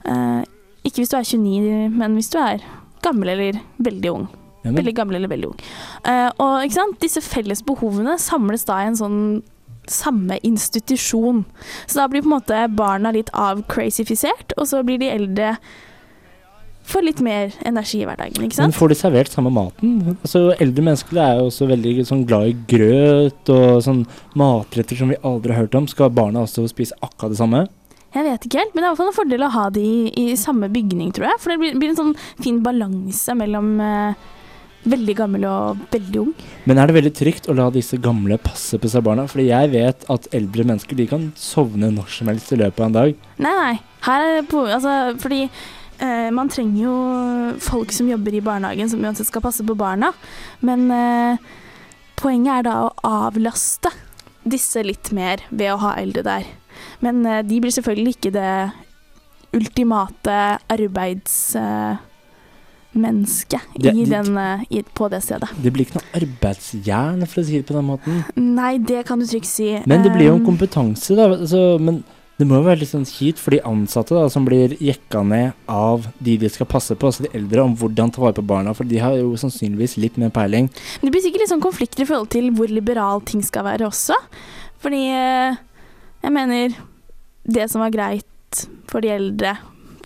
Uh, 0.02 0.42
ikke 0.82 1.02
hvis 1.02 1.12
du 1.12 1.18
er 1.18 1.26
29, 1.26 1.90
men 1.94 2.16
hvis 2.18 2.32
du 2.32 2.40
er 2.42 2.64
gammel 3.04 3.34
eller 3.34 3.60
veldig 3.82 4.12
ung. 4.12 4.28
Ja, 4.62 4.70
Veldig 4.76 4.94
gammel 4.94 5.18
eller 5.18 5.30
veldig 5.32 5.48
ung. 5.50 5.62
Uh, 6.06 6.30
og 6.38 6.66
ikke 6.66 6.78
sant? 6.78 7.00
disse 7.02 7.22
felles 7.24 7.64
behovene 7.66 8.14
samles 8.22 8.62
da 8.68 8.78
i 8.82 8.90
en 8.92 8.98
sånn 8.98 9.22
samme 9.90 10.36
institusjon. 10.46 11.42
Så 11.90 11.98
da 11.98 12.08
blir 12.10 12.22
på 12.22 12.30
en 12.30 12.36
måte 12.36 12.60
barna 12.70 13.10
litt 13.14 13.32
avcrazifisert, 13.34 14.54
og 14.56 14.68
så 14.70 14.84
blir 14.86 15.00
de 15.02 15.10
eldre 15.10 15.56
får 16.86 17.04
litt 17.06 17.20
mer 17.22 17.52
energi 17.66 18.00
i 18.02 18.06
hverdagen, 18.08 18.42
ikke 18.42 18.64
men 18.64 18.74
får 18.74 18.90
de 18.90 18.96
servert 18.98 19.30
samme 19.30 19.52
maten? 19.54 20.16
Altså, 20.16 20.48
Eldre 20.62 20.84
mennesker 20.88 21.20
er 21.22 21.36
jo 21.38 21.46
også 21.46 21.68
veldig 21.70 21.92
sånn, 22.08 22.24
glad 22.26 22.50
i 22.50 22.56
grøt 22.72 23.52
og 23.54 23.84
sånn 23.86 24.02
matretter 24.38 24.98
som 24.98 25.12
vi 25.12 25.20
aldri 25.22 25.54
har 25.54 25.64
hørt 25.64 25.78
om. 25.78 25.86
Skal 25.90 26.10
barna 26.14 26.42
også 26.42 26.66
spise 26.70 26.98
akkurat 27.00 27.34
det 27.34 27.38
samme? 27.38 27.64
Jeg 28.12 28.26
vet 28.28 28.44
ikke 28.44 28.60
helt, 28.60 28.74
men 28.74 28.82
det 28.82 28.84
er 28.84 28.90
i 28.90 28.92
hvert 28.92 29.00
fall 29.00 29.10
en 29.10 29.16
fordel 29.16 29.46
å 29.46 29.54
ha 29.54 29.64
de 29.72 29.82
i, 29.82 30.12
i 30.20 30.36
samme 30.36 30.68
bygning, 30.72 31.14
tror 31.16 31.30
jeg. 31.30 31.40
For 31.40 31.54
det 31.54 31.60
blir, 31.62 31.76
blir 31.80 31.92
en 31.94 31.98
sånn 31.98 32.14
fin 32.44 32.58
balanse 32.64 33.36
mellom 33.38 33.70
eh, 33.80 34.26
veldig 34.92 35.14
gammel 35.16 35.46
og 35.48 35.80
veldig 35.94 36.20
ung. 36.20 36.32
Men 36.68 36.80
er 36.80 36.90
det 36.90 36.96
veldig 36.98 37.14
trygt 37.16 37.48
å 37.48 37.56
la 37.56 37.70
disse 37.72 37.96
gamle 38.02 38.36
passe 38.42 38.76
på 38.80 38.90
seg 38.92 39.04
barna? 39.06 39.24
Fordi 39.30 39.48
jeg 39.48 39.72
vet 39.72 40.06
at 40.12 40.28
eldre 40.36 40.66
mennesker 40.68 40.98
de 40.98 41.08
kan 41.10 41.30
sovne 41.38 41.92
når 41.94 42.12
som 42.18 42.32
helst 42.32 42.52
i 42.52 42.60
løpet 42.60 42.82
av 42.82 42.90
en 42.90 42.98
dag. 42.98 43.16
Nei, 43.42 43.54
nei. 43.62 43.74
Her 44.04 44.26
er 44.26 44.36
det 44.40 44.46
på, 44.50 44.64
altså, 44.66 44.96
fordi 45.22 45.44
eh, 45.46 46.28
man 46.34 46.52
trenger 46.52 46.84
jo 46.84 46.96
folk 47.64 47.96
som 47.96 48.10
jobber 48.10 48.36
i 48.36 48.44
barnehagen, 48.44 48.90
som 48.92 49.04
uansett 49.04 49.30
skal 49.30 49.44
passe 49.44 49.64
på 49.64 49.78
barna. 49.78 50.12
Men 50.60 50.88
eh, 50.92 51.52
poenget 52.20 52.58
er 52.58 52.68
da 52.68 52.80
å 52.84 53.14
avlaste 53.24 53.94
disse 54.42 54.82
litt 54.82 55.14
mer 55.14 55.46
ved 55.48 55.70
å 55.72 55.80
ha 55.84 55.94
eldre 56.02 56.26
der. 56.26 56.50
Men 57.02 57.26
eh, 57.26 57.42
de 57.42 57.60
blir 57.60 57.70
selvfølgelig 57.74 58.14
ikke 58.16 58.32
det 58.32 58.72
ultimate 59.52 60.58
arbeidsmennesket 60.72 63.60
Det- 63.78 63.94
i 63.94 64.04
de- 64.04 64.10
den, 64.10 64.36
eh, 64.38 64.60
i, 64.70 64.82
på 64.94 65.08
det 65.10 65.22
stedet. 65.22 65.48
Det 65.62 65.72
blir 65.72 65.84
ikke 65.86 65.94
noe 66.00 66.22
arbeidsjern, 66.22 67.26
for 67.26 67.40
å 67.40 67.44
si 67.44 67.52
det 67.58 67.66
på 67.66 67.74
den 67.74 67.84
måten. 67.84 68.24
Nei, 68.36 68.78
det 68.78 69.04
kan 69.06 69.18
du 69.18 69.26
trygt 69.26 69.46
si. 69.46 69.78
Men 69.86 70.02
det 70.02 70.12
blir 70.12 70.26
jo 70.28 70.34
en 70.36 70.46
Um, 70.46 70.56
kompetanse, 70.56 71.14
da. 71.16 71.28
Altså, 71.28 71.78
men 71.80 72.04
det 72.38 72.46
må 72.48 72.54
jo 72.56 72.62
være 72.64 72.78
litt 72.80 72.88
sånn 72.90 73.04
kjipt 73.06 73.38
for 73.38 73.50
de 73.50 73.60
ansatte 73.60 74.08
da, 74.10 74.28
som 74.28 74.44
blir 74.44 74.68
jekka 74.78 75.22
ned 75.24 75.52
av 75.68 76.06
de 76.22 76.36
de 76.38 76.48
skal 76.48 76.66
passe 76.66 76.94
på, 76.96 77.06
altså 77.06 77.22
de 77.22 77.28
eldre, 77.38 77.60
om 77.62 77.76
hvordan 77.76 78.10
ta 78.12 78.20
vare 78.22 78.32
på 78.34 78.42
barna. 78.46 78.72
For 78.74 78.84
de 78.84 78.98
har 78.98 79.12
jo 79.16 79.34
sannsynligvis 79.36 79.96
litt 79.98 80.16
mer 80.18 80.30
peiling. 80.30 80.68
Det 81.02 81.10
blir 81.12 81.20
sikkert 81.22 81.40
litt 81.40 81.50
sånn 81.50 81.60
konflikter 81.62 82.02
i 82.02 82.06
forhold 82.06 82.28
til 82.30 82.50
hvor 82.52 82.66
liberal 82.68 83.20
ting 83.20 83.42
skal 83.42 83.64
være 83.64 83.86
også. 83.86 84.14
Fordi 84.80 85.08
eh, 85.08 85.54
jeg 86.24 86.32
mener 86.32 86.74
Det 87.44 87.68
som 87.70 87.82
var 87.82 87.90
greit 87.94 88.66
for 88.90 89.00
de 89.02 89.10
eldre 89.14 89.56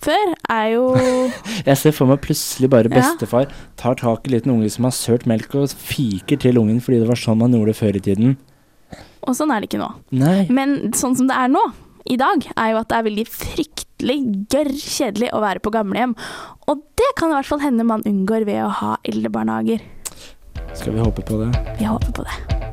før, 0.06 0.34
er 0.52 0.66
jo 0.76 0.84
Jeg 1.68 1.78
ser 1.80 1.94
for 1.96 2.06
meg 2.10 2.20
plutselig 2.24 2.68
bare 2.70 2.90
Ja. 2.92 3.00
bestefar 3.00 3.48
tar 3.80 3.96
tak 3.98 4.28
i 4.28 4.36
liten 4.36 4.52
unge 4.54 4.70
som 4.70 4.84
har 4.88 4.94
sølt 4.94 5.26
melk, 5.26 5.54
og 5.54 5.68
fiker 5.72 6.38
til 6.38 6.58
ungen 6.60 6.78
fordi 6.84 7.00
det 7.02 7.08
var 7.10 7.18
sånn 7.20 7.40
man 7.42 7.52
gjorde 7.56 7.72
det 7.74 7.80
før 7.80 7.96
i 7.98 8.04
tiden. 8.06 8.36
Og 9.26 9.34
sånn 9.34 9.50
er 9.50 9.60
det 9.60 9.70
ikke 9.72 9.80
nå. 9.82 9.88
Nei. 10.14 10.46
Men 10.48 10.92
sånn 10.94 11.16
som 11.18 11.26
det 11.26 11.34
er 11.34 11.48
nå, 11.50 11.64
i 12.06 12.14
dag, 12.20 12.44
er 12.54 12.70
jo 12.70 12.78
at 12.78 12.88
det 12.92 12.98
er 13.00 13.06
veldig 13.08 13.24
fryktelig 13.26 14.18
gørr 14.52 14.70
kjedelig 14.78 15.32
å 15.34 15.40
være 15.42 15.58
på 15.64 15.72
gamlehjem. 15.74 16.14
Og 16.70 16.84
det 17.00 17.08
kan 17.18 17.32
i 17.32 17.38
hvert 17.40 17.50
fall 17.50 17.64
hende 17.64 17.88
man 17.88 18.06
unngår 18.06 18.46
ved 18.46 18.62
å 18.62 18.70
ha 18.70 18.92
eldrebarnehager. 19.02 19.82
Skal 20.78 20.94
vi 20.94 21.02
håpe 21.02 21.26
på 21.26 21.42
det? 21.42 21.50
Vi 21.80 21.90
håper 21.90 22.14
på 22.14 22.28
det. 22.28 22.65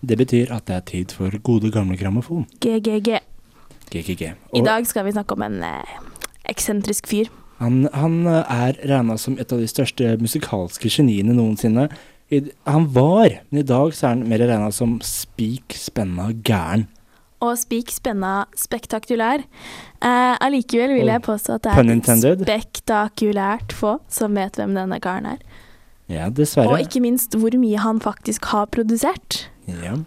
Det 0.00 0.18
betyr 0.18 0.52
at 0.54 0.66
det 0.66 0.76
er 0.76 0.84
tid 0.88 1.14
for 1.14 1.30
gode 1.46 1.70
gamle 1.74 1.96
grammofon. 1.96 2.46
GGG. 2.60 3.18
GGG. 3.92 4.22
I 4.56 4.62
dag 4.66 4.86
skal 4.86 5.06
vi 5.06 5.14
snakke 5.14 5.36
om 5.36 5.44
en 5.46 5.62
eh, 5.62 5.96
eksentrisk 6.50 7.06
fyr. 7.06 7.30
han, 7.58 7.86
han 7.94 8.26
eh, 8.26 8.42
er 8.66 8.80
regna 8.90 9.16
som 9.20 9.38
et 9.38 9.52
av 9.52 9.62
de 9.62 9.68
største 9.70 10.16
musikalske 10.20 10.90
geniene 10.90 11.36
noensinne. 11.36 11.88
I, 12.30 12.42
han 12.66 12.88
var, 12.90 13.38
men 13.50 13.62
i 13.62 13.66
dag 13.66 13.94
så 13.94 14.08
er 14.08 14.16
han 14.16 14.26
mer 14.28 14.42
regna 14.42 14.72
som 14.74 14.98
spik 15.04 15.76
spenna 15.78 16.32
gæren. 16.42 16.88
Og 17.44 17.52
spik 17.60 17.92
spenna 17.92 18.46
spektakulær. 18.56 19.44
Eh, 20.02 20.34
Allikevel 20.42 20.96
vil 20.96 21.12
jeg 21.12 21.22
påstå 21.22 21.60
at 21.60 21.68
det 21.68 21.76
er 21.76 22.42
spektakulært 22.42 23.76
få 23.76 23.98
som 24.10 24.34
vet 24.34 24.58
hvem 24.58 24.74
denne 24.74 24.98
karen 25.04 25.36
er. 25.36 25.62
Ja, 26.12 26.30
dessverre. 26.30 26.70
Og 26.70 26.82
ikke 26.82 27.02
minst 27.02 27.34
hvor 27.38 27.54
mye 27.58 27.82
han 27.82 28.00
faktisk 28.02 28.50
har 28.52 28.70
produsert. 28.70 29.46
Ja. 29.66 29.98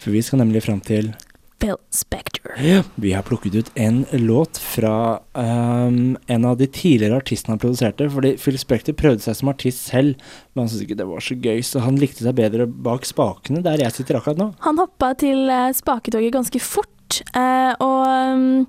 For 0.00 0.14
vi 0.14 0.22
skal 0.24 0.40
nemlig 0.40 0.64
fram 0.64 0.80
til 0.84 1.12
Phil 1.60 1.76
Spector. 1.90 2.52
Ja, 2.60 2.82
vi 3.00 3.12
har 3.12 3.22
plukket 3.22 3.54
ut 3.54 3.70
en 3.74 4.04
låt 4.12 4.58
fra 4.58 5.20
um, 5.32 6.16
en 6.26 6.44
av 6.44 6.56
de 6.60 6.66
tidligere 6.68 7.16
artistene 7.16 7.54
han 7.54 7.62
produserte. 7.62 8.08
Fordi 8.12 8.34
Phil 8.40 8.58
Spector 8.60 8.96
prøvde 8.96 9.24
seg 9.24 9.38
som 9.38 9.52
artist 9.52 9.86
selv, 9.88 10.20
men 10.52 10.64
han 10.64 10.72
syntes 10.72 10.84
ikke 10.86 10.98
det 11.00 11.08
var 11.08 11.24
så 11.24 11.36
gøy, 11.36 11.62
så 11.64 11.84
han 11.84 12.00
likte 12.00 12.26
seg 12.26 12.36
bedre 12.36 12.68
bak 12.68 13.08
spakene, 13.08 13.64
der 13.64 13.80
jeg 13.84 13.96
sitter 13.96 14.20
akkurat 14.20 14.40
nå. 14.40 14.50
Han 14.66 14.82
hoppa 14.82 15.14
til 15.20 15.48
eh, 15.52 15.72
spaketoget 15.76 16.34
ganske 16.36 16.60
fort, 16.60 17.22
uh, 17.32 17.72
og 17.80 18.36
um, 18.36 18.66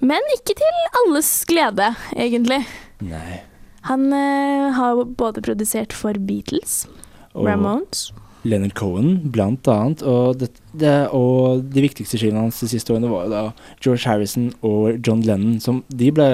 Men 0.00 0.34
ikke 0.34 0.56
til 0.56 0.82
alles 1.02 1.30
glede, 1.44 1.92
egentlig. 2.16 2.62
Nei. 3.04 3.42
Han 3.90 4.08
eh, 4.14 4.70
har 4.76 5.04
både 5.18 5.42
produsert 5.42 5.94
for 5.96 6.14
Beatles, 6.26 6.84
Og 7.34 7.46
Ramones 7.50 8.10
Leonard 8.42 8.74
Cohen, 8.78 9.18
blant 9.32 9.68
annet. 9.68 10.02
Og, 10.06 10.38
det, 10.40 10.50
det, 10.80 10.92
og 11.16 11.64
de 11.74 11.84
viktigste 11.84 12.20
skivene 12.20 12.46
hans 12.46 12.60
de 12.62 12.70
siste 12.72 12.94
årene 12.94 13.10
var 13.10 13.28
da 13.32 13.42
George 13.82 14.06
Harrison 14.08 14.48
og 14.66 15.00
John 15.06 15.24
Lennon, 15.26 15.58
som 15.62 15.82
de 15.92 16.10
ble 16.14 16.28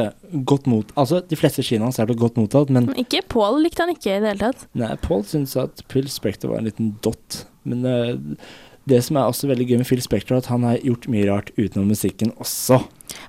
godt 0.47 0.69
mot... 0.71 0.93
Altså, 0.99 1.23
de 1.27 1.39
fleste 1.39 1.65
skivene 1.67 1.89
hans 1.89 2.01
er 2.03 2.09
blitt 2.09 2.23
godt 2.23 2.39
mottatt, 2.41 2.71
men 2.71 2.91
Men 2.93 3.03
Ikke 3.03 3.25
Paul 3.33 3.61
likte 3.65 3.85
han 3.85 3.95
ikke 3.95 4.15
i 4.15 4.23
det 4.23 4.35
hele 4.35 4.53
tatt. 4.53 4.67
Nei, 4.79 4.93
Paul 5.03 5.27
syntes 5.27 5.57
at 5.61 5.83
Phil 5.91 6.09
Spector 6.13 6.55
var 6.55 6.63
en 6.63 6.71
liten 6.71 6.95
dott. 7.05 7.43
Men 7.67 7.83
uh, 7.83 8.47
det 8.87 9.03
som 9.03 9.19
er 9.19 9.27
også 9.27 9.51
veldig 9.51 9.67
gøy 9.67 9.81
med 9.83 9.89
Phil 9.89 10.05
Spector, 10.05 10.37
er 10.37 10.45
at 10.45 10.53
han 10.53 10.67
har 10.67 10.83
gjort 10.85 11.09
mye 11.11 11.27
rart 11.31 11.51
utenom 11.59 11.91
musikken 11.91 12.31
også. 12.39 12.85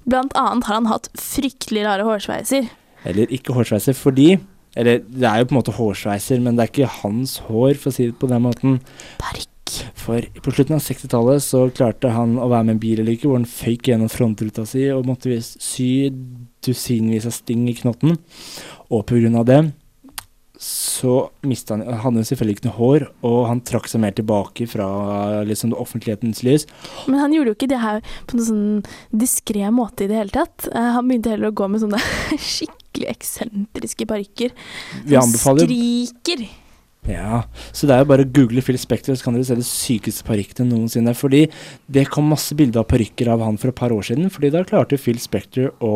Blant 0.06 0.36
annet 0.38 0.70
har 0.70 0.84
han 0.84 0.92
hatt 0.92 1.10
fryktelig 1.18 1.88
rare 1.88 2.06
hårsveiser. 2.06 2.70
Eller 3.06 3.34
ikke 3.34 3.56
hårsveiser, 3.58 3.98
fordi 3.98 4.38
Eller 4.78 5.00
det 5.02 5.26
er 5.26 5.40
jo 5.40 5.46
på 5.50 5.56
en 5.56 5.58
måte 5.58 5.74
hårsveiser, 5.74 6.42
men 6.44 6.58
det 6.58 6.64
er 6.64 6.70
ikke 6.70 6.90
hans 7.02 7.40
hår, 7.48 7.80
for 7.82 7.90
å 7.90 7.96
si 7.96 8.06
det 8.12 8.18
på 8.22 8.28
den 8.30 8.44
måten. 8.44 8.76
Parykk. 9.18 9.48
For 9.98 10.22
på 10.44 10.54
slutten 10.54 10.78
av 10.78 10.84
60-tallet 10.86 11.44
så 11.44 11.64
klarte 11.74 12.12
han 12.14 12.38
å 12.40 12.46
være 12.52 12.68
med 12.68 12.76
en 12.76 12.84
bilulykke 12.84 13.28
hvor 13.28 13.40
han 13.40 13.50
føyk 13.50 13.90
gjennom 13.90 14.12
frontruta 14.12 14.68
si 14.70 14.86
og 14.94 15.08
måtte 15.10 15.40
sy 15.42 16.12
dusinvis 16.64 17.28
av 17.28 17.36
sting 17.36 17.66
i 17.72 17.76
knotten. 17.80 18.16
Og 18.94 19.12
av 19.42 19.50
det 19.50 19.60
så 20.60 21.30
mista 21.46 21.76
han 21.76 21.84
Han 21.86 22.00
hadde 22.02 22.24
jo 22.24 22.30
selvfølgelig 22.32 22.58
ikke 22.58 22.68
noe 22.68 22.78
hår, 22.78 23.06
og 23.30 23.40
han 23.50 23.62
trakk 23.66 23.90
seg 23.92 24.02
mer 24.02 24.16
tilbake 24.18 24.66
fra 24.70 24.88
liksom 25.48 25.76
offentlighetens 25.78 26.42
lys. 26.46 26.68
Men 27.06 27.22
han 27.22 27.36
gjorde 27.36 27.54
jo 27.54 27.58
ikke 27.60 27.72
det 27.72 27.82
her 27.84 28.02
på 28.30 28.40
noen 28.40 28.48
sånn 28.48 29.20
diskré 29.26 29.70
måte 29.74 30.06
i 30.06 30.12
det 30.12 30.18
hele 30.18 30.34
tatt. 30.34 30.70
Eh, 30.72 30.92
han 30.98 31.10
begynte 31.10 31.36
heller 31.36 31.52
å 31.52 31.58
gå 31.58 31.70
med 31.72 31.84
sånne 31.86 32.02
skikkelig 32.52 33.12
eksentriske 33.14 34.10
parykker. 34.10 34.56
Som 35.06 35.36
skriker. 35.38 36.48
Ja, 37.08 37.46
så 37.72 37.88
det 37.88 37.96
er 37.96 38.02
jo 38.04 38.10
bare 38.10 38.26
å 38.26 38.30
google 38.36 38.62
Phil 38.64 38.78
Spector, 38.80 39.16
så 39.16 39.24
kan 39.24 39.38
dere 39.38 39.48
se 39.48 39.56
de 39.56 39.64
sykeste 39.66 40.26
parykkene 40.28 40.68
noensinne. 40.74 41.14
Fordi 41.16 41.46
det 41.88 42.08
kom 42.12 42.28
masse 42.28 42.56
bilder 42.58 42.84
av 42.84 42.90
parykker 42.92 43.30
av 43.32 43.46
han 43.46 43.60
for 43.62 43.72
et 43.72 43.80
par 43.80 43.96
år 43.96 44.10
siden, 44.10 44.28
fordi 44.34 44.52
da 44.52 44.66
klarte 44.68 45.00
Phil 45.00 45.20
Spector 45.24 45.72
å 45.84 45.94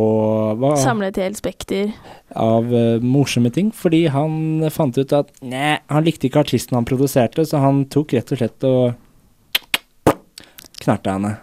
hva, 0.62 0.74
Samle 0.80 1.12
et 1.12 1.20
helt 1.20 1.40
spekter. 1.40 1.92
av 2.32 2.72
uh, 2.72 3.04
morsomme 3.04 3.52
ting, 3.52 3.74
fordi 3.76 4.06
han 4.14 4.64
fant 4.72 4.98
ut 4.98 5.16
at 5.18 5.34
nei, 5.44 5.76
han 5.92 6.08
likte 6.08 6.30
ikke 6.30 6.46
artisten 6.46 6.80
han 6.80 6.88
produserte, 6.88 7.44
så 7.48 7.60
han 7.64 7.84
tok 7.92 8.16
rett 8.16 8.32
og 8.32 8.40
slett 8.40 8.68
og 8.70 9.88
knerta 10.82 11.18
henne. 11.18 11.36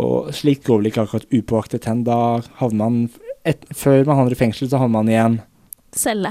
Og 0.00 0.30
slikt 0.36 0.68
går 0.68 0.80
vel 0.80 0.92
ikke 0.92 1.06
akkurat 1.06 1.32
upåaktet 1.32 1.88
hen. 1.88 2.04
Da 2.06 2.40
havner 2.60 2.78
man 2.80 3.00
et, 3.44 3.64
Før 3.76 4.06
man 4.06 4.20
havner 4.20 4.36
i 4.36 4.38
fengsel, 4.38 4.70
så 4.70 4.80
havner 4.80 5.00
man 5.00 5.10
i 5.10 5.18
en 5.20 5.40
Celle. 5.92 6.30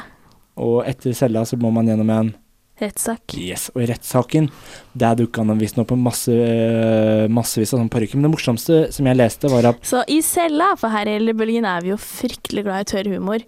Og 0.61 0.81
etter 0.89 1.13
cella 1.13 1.43
så 1.45 1.57
må 1.59 1.69
man 1.73 1.89
gjennom 1.89 2.09
en 2.09 2.31
Rettssak. 2.81 3.35
Yes, 3.37 3.67
og 3.75 3.83
i 3.83 3.89
rettssaken 3.91 4.49
der 4.97 5.19
dukka 5.19 5.43
han 5.45 5.59
visstnok 5.61 5.91
på 5.91 5.97
masse, 5.99 6.33
eh, 6.33 7.27
massevis 7.29 7.75
av 7.75 7.79
sånne 7.79 7.93
parykker. 7.93 8.17
Men 8.17 8.29
det 8.29 8.33
morsomste 8.33 8.81
som 8.95 9.05
jeg 9.05 9.19
leste, 9.19 9.51
var 9.51 9.69
at 9.69 9.85
Så 9.85 10.01
i 10.09 10.21
cella, 10.25 10.73
for 10.77 10.89
her 10.89 11.05
i 11.05 11.33
Bølgen 11.33 11.65
er 11.65 11.81
vi 11.81 11.93
jo 11.93 11.97
fryktelig 12.01 12.65
glad 12.65 12.81
i 12.81 12.91
tørr 12.91 13.13
humor. 13.13 13.45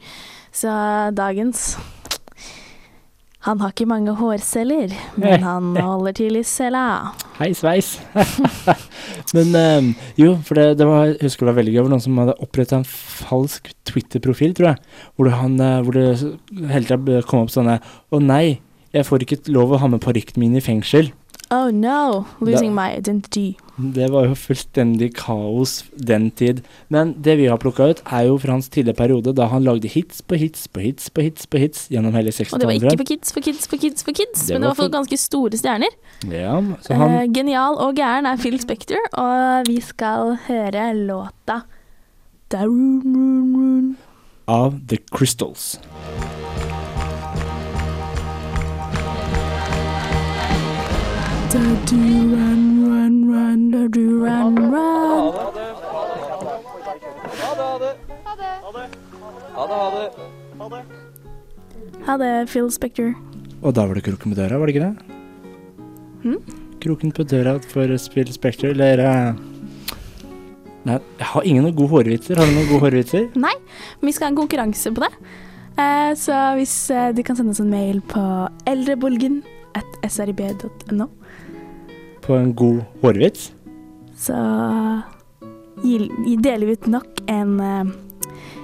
Så 0.54 0.70
dagens 1.18 1.78
Han 3.44 3.60
har 3.60 3.74
ikke 3.74 3.90
mange 3.90 4.14
hårceller, 4.16 4.94
men 5.18 5.42
han 5.50 5.76
holder 5.76 6.14
til 6.16 6.38
i 6.40 6.44
cella. 6.48 7.12
Hei, 7.42 7.50
sveis. 7.58 7.98
Men 9.34 9.50
um, 9.58 9.88
jo, 10.16 10.38
for 10.46 10.56
det, 10.56 10.78
det 10.80 10.86
var, 10.88 11.08
jeg 11.10 11.26
husker 11.26 11.44
det 11.44 11.50
var 11.50 11.58
veldig 11.58 11.74
gøy. 11.74 11.82
Var 11.82 11.92
noen 11.92 12.04
som 12.06 12.20
hadde 12.22 12.36
oppretta 12.46 12.78
en 12.78 12.86
falsk 12.88 13.72
Twitter-profil, 13.90 14.54
tror 14.56 14.70
jeg. 14.70 14.80
Hvor 15.18 15.32
han, 15.34 15.58
eh, 15.60 15.82
hvor 15.84 15.98
det 15.98 16.06
hele 16.72 16.88
tida 16.88 17.24
kom 17.28 17.44
opp 17.44 17.52
sånne 17.52 17.80
Å 17.84 18.22
nei, 18.24 18.62
jeg 18.94 19.06
får 19.08 19.26
ikke 19.26 19.42
lov 19.54 19.74
å 19.74 19.82
ha 19.82 19.90
med 19.90 20.04
parykken 20.04 20.40
min 20.44 20.56
i 20.56 20.64
fengsel. 20.64 21.12
Oh 21.54 21.70
no, 21.70 22.26
losing 22.42 22.74
my 22.74 22.96
identity. 22.98 23.56
Det 23.78 24.08
var 24.10 24.26
jo 24.26 24.36
fullstendig 24.38 25.12
kaos 25.18 25.84
den 25.94 26.32
tid. 26.34 26.64
Men 26.94 27.12
det 27.22 27.36
vi 27.38 27.46
har 27.52 27.60
plukka 27.62 27.92
ut, 27.92 28.02
er 28.10 28.28
jo 28.30 28.40
fra 28.42 28.56
hans 28.56 28.70
tidlige 28.74 28.98
periode, 28.98 29.36
da 29.38 29.46
han 29.52 29.66
lagde 29.66 29.90
hits 29.92 30.24
på 30.26 30.40
hits 30.40 30.66
på 30.72 30.82
hits 30.82 31.12
på 31.14 31.26
hits 31.28 31.46
på 31.46 31.62
hits 31.62 31.86
gjennom 31.94 32.16
hele 32.18 32.34
Og 32.34 32.60
det 32.62 32.70
var 32.70 32.78
ikke 32.80 32.96
for 33.04 33.12
kids, 33.12 33.34
for 33.36 33.46
kids, 33.46 33.68
for 33.68 33.78
kids, 33.78 34.06
for 34.08 34.18
kids, 34.18 34.48
Det 34.48 34.56
men 34.56 34.66
det 34.66 34.72
var 34.72 34.80
for 34.82 34.94
ganske 34.94 35.18
store 35.18 35.58
stjerner. 35.62 35.94
Ja, 36.30 36.58
så 36.82 36.98
han 36.98 37.18
Eh, 37.20 37.28
genial 37.34 37.78
og 37.78 37.96
gæren 37.96 38.26
er 38.26 38.38
Phil 38.38 38.58
Spector, 38.60 39.02
og 39.14 39.68
vi 39.68 39.80
skal 39.82 40.38
høre 40.48 40.94
låta 40.96 41.64
Darun 42.50 43.02
Run 43.04 43.56
Run. 43.56 43.98
av 44.48 44.80
The 44.88 44.98
Crystals. 45.12 45.78
Da 51.54 51.60
du 51.86 51.98
run, 52.34 52.64
run, 52.82 53.18
run, 53.30 53.60
da 53.70 53.82
du 53.94 54.26
run, 54.26 54.56
run. 54.58 55.34
Ha 57.38 57.52
det, 57.54 57.68
ha 60.58 60.70
det. 60.74 60.82
Ha 62.08 62.18
det, 62.18 62.32
Phil 62.50 62.72
Spector. 62.74 63.14
Og 63.62 63.78
da 63.78 63.86
var 63.86 63.94
det 63.94 64.04
kroken 64.10 64.34
på 64.34 64.40
døra, 64.42 64.58
var 64.58 64.66
det 64.66 64.74
ikke 64.74 64.90
det? 64.90 64.98
Hm? 66.26 66.42
Kroken 66.82 67.14
på 67.14 67.30
døra 67.30 67.60
for 67.62 67.98
Phil 68.10 68.34
Spector, 68.34 68.74
eller 68.74 69.06
uh... 69.06 69.38
Nei, 70.90 70.98
jeg 71.22 71.32
har 71.36 71.46
ingen 71.46 71.70
gode 71.70 71.92
hårvitser. 72.00 72.42
Har 72.42 72.50
du 72.50 72.58
noen 72.58 72.70
gode 72.74 72.88
hårvitser? 72.88 73.30
Nei, 73.46 73.54
vi 74.02 74.10
skal 74.12 74.32
ha 74.32 74.34
en 74.34 74.42
konkurranse 74.42 74.90
på 74.90 75.06
det. 75.06 75.14
Eh, 75.78 76.12
så 76.18 76.34
hvis 76.58 76.80
eh, 76.90 77.14
du 77.14 77.22
kan 77.22 77.38
sende 77.38 77.54
oss 77.54 77.62
en 77.62 77.70
mail 77.70 78.02
på 78.10 78.24
eldrebolgen 78.70 79.44
at 79.76 80.00
srib.no, 80.10 81.08
På 82.22 82.38
en 82.40 82.54
god 82.56 82.82
hårvits? 83.02 83.52
så 84.24 84.36
deler 85.84 86.66
vi 86.68 86.76
ut 86.78 86.86
nok 86.88 87.24
en 87.28 87.58
eh, 87.60 87.90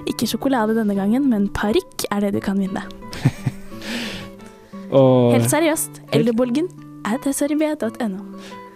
ikke 0.08 0.28
sjokolade 0.30 0.76
denne 0.78 0.94
gangen, 0.96 1.26
men 1.28 1.48
parykk 1.52 2.06
er 2.14 2.24
det 2.24 2.30
du 2.38 2.40
kan 2.44 2.56
vinne. 2.60 2.80
Og 4.96 5.34
Helt 5.36 5.50
seriøst. 5.52 6.00
Eldrebolgen 6.16 6.70
at 7.06 7.26
srib.no. 7.34 8.24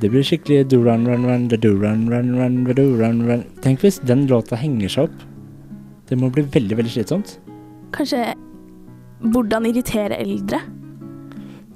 det 0.02 0.10
blir 0.12 0.26
skikkelig 0.26 0.66
do 0.70 0.82
run 0.84 1.06
run 1.08 1.24
run 1.24 1.48
do 1.48 1.72
run 1.80 2.04
run 2.12 2.34
run 2.36 2.60
do 2.68 2.86
run 3.00 3.24
run. 3.28 3.44
Tenk 3.64 3.80
hvis 3.80 4.00
den 4.04 4.26
låta 4.30 4.58
henger 4.60 4.92
seg 4.92 5.08
opp. 5.08 5.24
Det 6.10 6.18
må 6.20 6.28
bli 6.28 6.44
veldig, 6.44 6.76
veldig 6.82 6.92
slitsomt. 6.92 7.38
Kanskje 7.96 8.34
hvordan 9.32 9.64
irritere 9.70 10.18
eldre. 10.20 10.60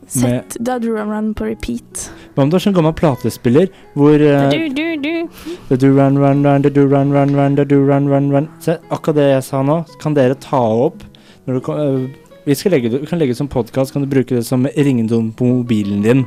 Sett 0.09 0.57
Da 0.65 0.79
du 0.81 0.91
run 0.95 1.11
run 1.13 1.33
på 1.37 1.49
repeat. 1.51 2.09
Hva 2.35 2.47
om 2.47 2.53
du 2.53 2.57
har 2.57 2.65
sånn 2.65 2.77
gammel 2.77 2.95
platespiller 2.97 3.69
hvor 3.99 4.17
eh, 4.17 4.49
Du, 4.53 4.69
du, 4.73 4.87
du. 5.03 5.57
Da 5.69 5.77
do 5.77 5.93
run 5.93 6.17
run 6.21 6.45
run 6.47 6.65
da 6.65 6.73
do 6.73 6.87
run 6.89 7.13
run 7.13 7.35
run 7.37 7.59
da 7.59 7.67
do 7.69 7.83
run 7.85 8.09
run 8.09 8.31
run 8.33 8.49
Se, 8.65 8.79
akkurat 8.89 9.21
det 9.21 9.29
jeg 9.29 9.45
sa 9.51 9.61
nå, 9.67 9.83
kan 10.03 10.17
dere 10.17 10.39
ta 10.41 10.63
opp 10.89 11.05
når 11.49 11.59
du 11.61 11.71
øh, 11.73 12.09
vi, 12.45 12.55
skal 12.57 12.75
legge 12.77 12.91
det, 12.93 13.07
kan 13.09 13.21
legge 13.21 13.33
det 13.33 13.39
som 13.39 13.49
podkast, 13.49 13.93
kan 13.93 14.05
du 14.05 14.09
bruke 14.09 14.37
det 14.37 14.45
som 14.45 14.67
ringedom 14.77 15.31
på 15.37 15.47
mobilen 15.49 16.03
din. 16.05 16.27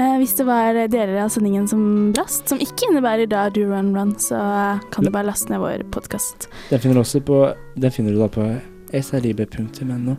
Eh, 0.00 0.16
hvis 0.20 0.34
det 0.36 0.44
var 0.48 0.76
deler 0.92 1.18
av 1.24 1.30
sendingen 1.32 1.64
som 1.68 2.12
brast, 2.16 2.46
som 2.48 2.60
ikke 2.60 2.88
innebærer 2.88 3.28
da 3.28 3.46
do 3.52 3.64
run 3.68 3.94
run, 3.96 4.12
så 4.20 4.36
eh, 4.40 4.84
kan 4.92 5.04
du 5.04 5.12
bare 5.12 5.28
laste 5.28 5.52
ned 5.52 5.60
vår 5.60 5.84
podkast. 5.92 6.48
Den 6.70 6.80
finner 6.84 7.00
du 7.00 7.04
også 7.04 7.20
på 7.24 7.42
Den 7.80 7.92
finner 7.92 8.12
du 8.12 8.20
da 8.20 8.28
på 8.32 8.48
srib.no. 8.92 10.16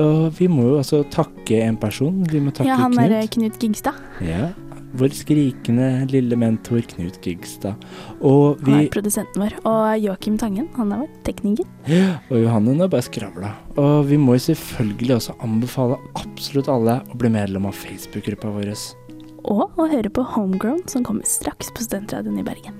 Og 0.00 0.32
vi 0.38 0.48
må 0.48 0.66
jo 0.72 0.78
altså 0.80 1.02
takke 1.12 1.62
en 1.64 1.76
person. 1.80 2.22
Vi 2.30 2.40
må 2.40 2.52
takke 2.52 2.68
Ja, 2.68 2.76
han 2.76 2.92
Knut. 2.92 3.10
er 3.16 3.30
Knut 3.36 3.58
Gingstad. 3.62 3.94
Ja. 4.20 4.50
vår 4.92 5.12
skrikende 5.14 6.06
lille 6.10 6.34
mentor 6.36 6.80
Knut 6.82 7.20
Gigstad. 7.22 7.76
Og 8.20 8.58
Han 8.66 8.80
er 8.80 8.88
produsenten 8.90 9.40
vår. 9.44 9.54
Og 9.64 10.00
Joakim 10.02 10.36
Tangen, 10.36 10.68
han 10.76 10.92
er 10.92 11.04
vår 11.04 11.10
tekniker. 11.24 11.68
Og 12.30 12.42
Johanne 12.42 12.74
har 12.80 12.88
bare 12.90 13.06
skravla. 13.06 13.52
Og 13.78 14.06
vi 14.10 14.18
må 14.18 14.34
jo 14.34 14.46
selvfølgelig 14.50 15.14
også 15.20 15.36
anbefale 15.46 15.96
absolutt 16.18 16.68
alle 16.68 17.00
å 17.06 17.16
bli 17.16 17.30
medlem 17.30 17.66
av 17.70 17.78
Facebook-gruppa 17.78 18.50
vår. 18.50 18.74
Og 19.44 19.70
å 19.78 19.86
høre 19.88 20.10
på 20.10 20.26
Homegrown, 20.34 20.82
som 20.90 21.04
kommer 21.06 21.24
straks 21.24 21.70
på 21.70 21.86
Studentradioen 21.86 22.42
i 22.42 22.42
Bergen. 22.44 22.74